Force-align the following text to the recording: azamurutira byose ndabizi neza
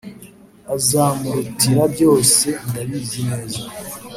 azamurutira 0.75 1.83
byose 1.93 2.47
ndabizi 2.67 3.21
neza 3.31 3.63